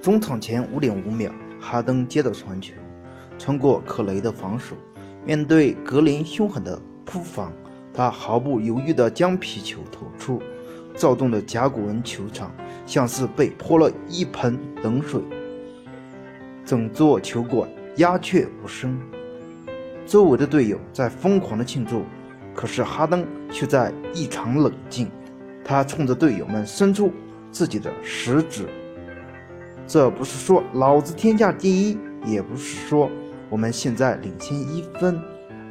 [0.00, 2.74] 中场前五点五秒，哈登接到传球，
[3.38, 4.74] 穿过克雷的防守，
[5.24, 7.52] 面对格林凶狠的扑防，
[7.94, 10.42] 他毫不犹豫地将皮球投出，
[10.96, 12.52] 躁动的甲骨文球场
[12.84, 15.20] 像是被泼了一盆冷水，
[16.64, 18.98] 整座球馆鸦雀无声。
[20.04, 22.02] 周围的队友在疯狂的庆祝，
[22.54, 25.08] 可是哈登却在异常冷静。
[25.64, 27.12] 他冲着队友们伸出
[27.52, 28.66] 自己的食指。
[29.86, 33.08] 这不是说老子天下第一，也不是说
[33.48, 35.20] 我们现在领先一分，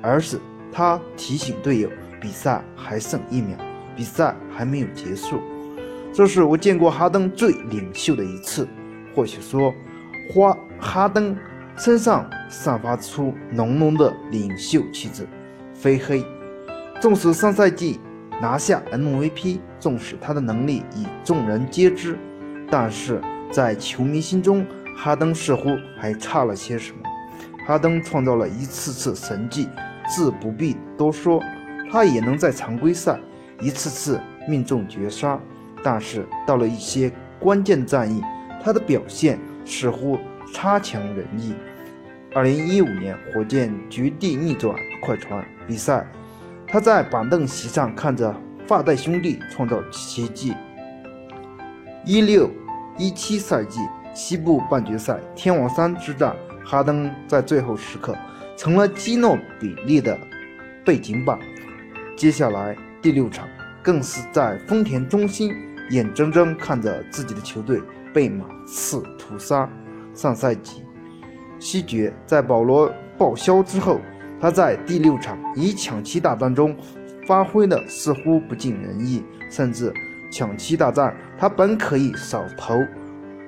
[0.00, 0.38] 而是
[0.70, 3.56] 他提醒队友，比赛还剩一秒，
[3.96, 5.40] 比赛还没有结束。
[6.12, 8.68] 这是我见过哈登最领袖的一次。
[9.16, 9.74] 或许说，
[10.32, 11.36] 花哈登。
[11.76, 15.26] 身上散发出浓浓的领袖气质，
[15.72, 16.22] 非黑。
[17.00, 17.98] 纵使上赛季
[18.40, 22.18] 拿下 MVP，纵使他的能力已众人皆知，
[22.70, 23.20] 但是
[23.52, 24.66] 在球迷心中，
[24.96, 26.98] 哈登似乎还差了些什么。
[27.66, 29.68] 哈登创造了一次次神迹，
[30.08, 31.40] 自不必多说。
[31.92, 33.18] 他也能在常规赛
[33.60, 35.38] 一次次命中绝杀，
[35.82, 38.22] 但是到了一些关键战役，
[38.62, 40.18] 他的表现似乎
[40.54, 41.52] 差强人意。
[42.32, 46.06] 二零一五年，火箭绝地逆转快船比赛，
[46.72, 48.32] 他在板凳席上看着
[48.64, 50.54] 发带兄弟创造奇迹。
[52.04, 52.48] 一六
[52.96, 53.80] 一七赛季
[54.14, 58.16] 西部半决赛天王山之战，哈登在最后时刻
[58.56, 60.16] 成了基诺比利的
[60.84, 61.36] 背景板。
[62.16, 63.48] 接下来第六场，
[63.82, 65.52] 更是在丰田中心，
[65.90, 67.82] 眼睁睁看着自己的球队
[68.14, 69.68] 被马刺屠杀。
[70.14, 70.84] 上赛季。
[71.58, 74.00] 西决在保罗报销之后，
[74.40, 76.74] 他在第六场以抢七大战中
[77.26, 79.92] 发挥的似乎不尽人意，甚至
[80.32, 82.74] 抢七大战他本可以少投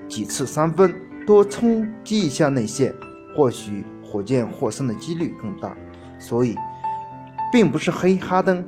[0.07, 0.95] 几次三分，
[1.27, 2.95] 多冲击一下内线，
[3.35, 5.75] 或许火箭获胜的几率更大。
[6.19, 6.55] 所以，
[7.51, 8.65] 并不是黑哈登，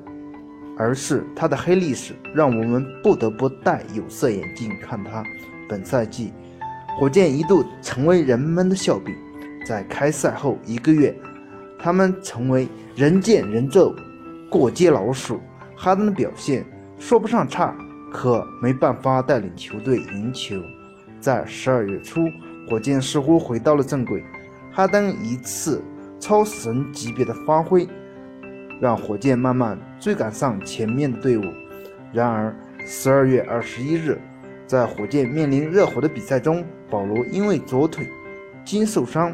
[0.78, 5.22] 而是他的黑历史让我们不得不戴有色眼镜看他。
[5.68, 6.32] 本赛季，
[6.98, 9.14] 火箭一度成为人们的笑柄。
[9.66, 11.16] 在开赛后一个月，
[11.84, 13.94] 他们成为人见人揍、
[14.48, 15.38] 过街老鼠。
[15.76, 16.64] 哈登的表现
[16.98, 17.76] 说不上差，
[18.10, 20.56] 可没办法带领球队赢球。
[21.20, 22.22] 在十二月初，
[22.66, 24.24] 火箭似乎回到了正轨，
[24.72, 25.84] 哈登一次
[26.18, 27.86] 超神级别的发挥，
[28.80, 31.42] 让火箭慢慢追赶上前面的队伍。
[32.14, 32.56] 然而，
[32.86, 34.18] 十二月二十一日，
[34.66, 38.08] 在火箭面临热火的比赛中，保罗因为左腿
[38.64, 39.30] 筋受伤。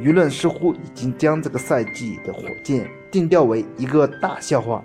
[0.00, 4.84] 舆论似乎已经将这个赛季的火箭定调为一个大笑话。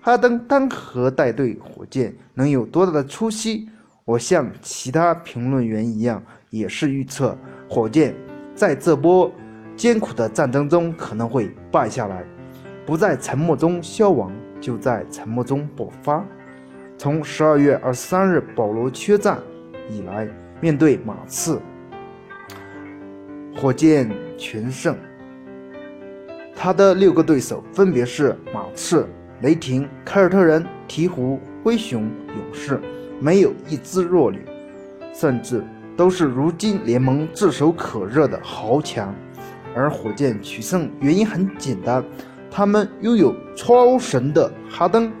[0.00, 3.68] 哈登单核带队火箭能有多大的出息？
[4.04, 6.20] 我像其他评论员一样，
[6.50, 8.14] 也是预测火箭
[8.54, 9.30] 在这波
[9.76, 12.24] 艰苦的战争中可能会败下来，
[12.84, 16.24] 不在沉默中消亡，就在沉默中爆发。
[16.98, 19.38] 从十二月二十三日保罗缺战
[19.88, 20.28] 以来，
[20.60, 21.60] 面对马刺，
[23.56, 24.10] 火箭。
[24.38, 24.96] 全胜，
[26.56, 29.06] 他的六个对手分别是马刺、
[29.40, 32.80] 雷霆、凯尔特人、鹈鹕、灰熊、勇士，
[33.20, 34.44] 没有一支弱旅，
[35.14, 35.62] 甚至
[35.96, 39.14] 都是如今联盟炙手可热的豪强。
[39.76, 42.02] 而火箭取胜原因很简单，
[42.50, 45.12] 他们拥有超神的哈登。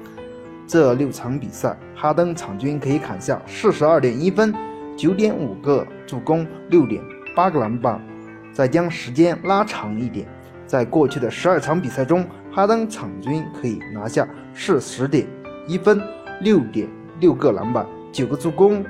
[0.66, 4.52] 这六场比赛，哈登场均可以砍下四十二点一分、
[4.96, 7.00] 九点五个助攻、六点
[7.36, 8.02] 八个篮板。
[8.52, 10.28] 再将时间拉长一点，
[10.66, 15.26] 在过去的十二场比赛中，哈登场均可以拿下四十点
[15.66, 16.00] 一分、
[16.42, 16.86] 六点
[17.18, 18.84] 六个篮板、九个助攻，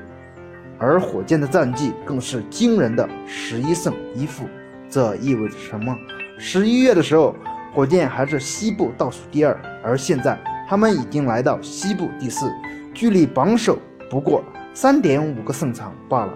[0.78, 4.46] 而火箭的战绩更是惊人的十一胜一负。
[4.90, 5.96] 这意味着什么？
[6.38, 7.34] 十一月的时候，
[7.72, 10.36] 火箭还是西部倒数第二，而现在
[10.68, 12.52] 他们已经来到西部第四，
[12.92, 13.78] 距离榜首
[14.10, 14.42] 不过
[14.74, 16.34] 三点五个胜场罢了。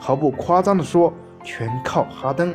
[0.00, 1.14] 毫不夸张地说。
[1.46, 2.52] 全靠哈登，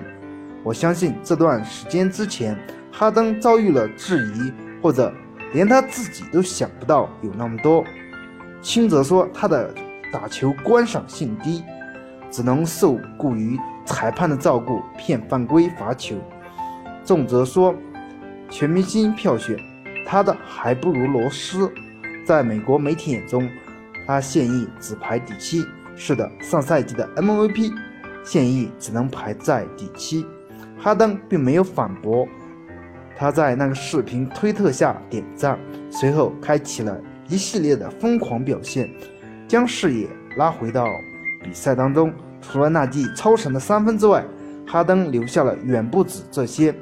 [0.61, 2.55] 我相信这段时间之前，
[2.91, 4.51] 哈登遭遇了质疑，
[4.83, 5.11] 或者
[5.53, 7.83] 连他自己都想不到有那么多。
[8.61, 9.73] 轻则说他的
[10.11, 11.63] 打球观赏性低，
[12.29, 16.17] 只能受雇于裁判的照顾骗犯规罚球；
[17.05, 17.73] 重则说
[18.49, 19.57] 全明星票选
[20.05, 21.71] 他的还不如罗斯，
[22.25, 23.49] 在美国媒体眼中，
[24.05, 25.65] 他现役只排第七。
[25.95, 27.73] 是的，上赛季的 MVP。
[28.23, 30.25] 现役只能排在第七，
[30.79, 32.27] 哈登并没有反驳，
[33.17, 35.59] 他在那个视频推特下点赞，
[35.89, 38.89] 随后开启了一系列的疯狂表现，
[39.47, 40.07] 将视野
[40.37, 40.85] 拉回到
[41.43, 44.23] 比赛当中，除了那记超神的三分之外，
[44.67, 46.73] 哈登留下了远不止这些。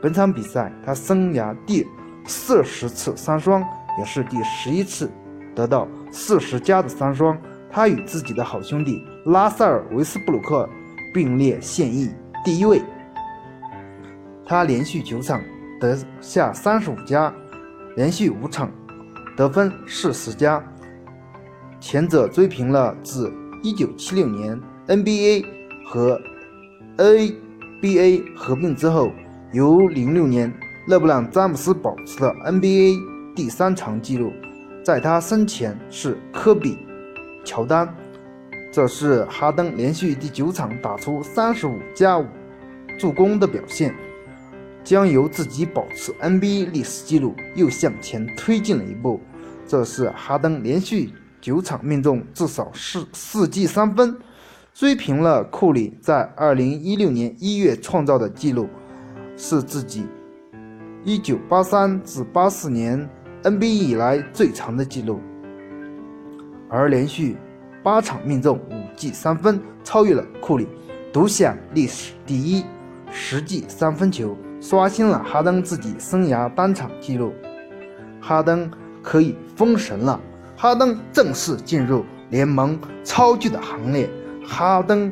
[0.00, 1.86] 本场比赛，他生涯第
[2.24, 3.62] 四十次三双，
[3.98, 5.10] 也是第十一次
[5.54, 7.36] 得到四十加的三双。
[7.70, 10.68] 他与自己的好兄弟拉塞尔·维斯布鲁克
[11.12, 12.10] 并列现役
[12.44, 12.82] 第一位。
[14.46, 15.40] 他连续九场
[15.80, 17.32] 得下三十五加，
[17.96, 18.70] 连续五场
[19.36, 20.62] 得分是十加，
[21.78, 23.30] 前者追平了自
[23.62, 25.44] 1976年 NBA
[25.84, 26.18] 和
[26.96, 29.12] ABA 合并之后，
[29.52, 30.52] 由06年
[30.86, 32.96] 勒布朗·詹姆斯保持的 NBA
[33.36, 34.32] 第三长纪录。
[34.82, 36.78] 在他生前是科比。
[37.44, 37.94] 乔丹，
[38.72, 42.26] 这是哈登连续第九场打出三十五加五
[42.98, 43.94] 助攻的表现，
[44.84, 49.20] 将由自己保持 NBA 历史纪录又向前推进了一步。
[49.66, 54.16] 这是哈登连续九场命中至少是四记三分，
[54.74, 58.68] 追平了库里在二零一六年一月创造的纪录，
[59.36, 60.06] 是自己
[61.04, 63.08] 一九八三至八四年
[63.42, 65.20] NBA 以来最长的纪录。
[66.68, 67.36] 而连续
[67.82, 70.66] 八场命中五记三分，超越了库里，
[71.12, 72.64] 独享历史第一
[73.10, 77.32] 十记三分球，刷新了哈登自己生涯单场纪录。
[78.20, 78.70] 哈登
[79.02, 80.20] 可以封神了，
[80.56, 84.10] 哈登正式进入联盟超巨的行列，
[84.44, 85.10] 哈登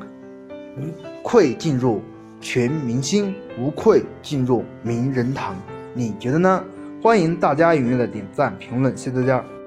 [0.77, 0.93] 无
[1.23, 2.03] 愧进入
[2.41, 5.57] 全明星，无愧进入名人堂。
[5.95, 6.63] 你觉得呢？
[7.03, 9.43] 欢迎大家踊跃的点赞评论，谢谢大家。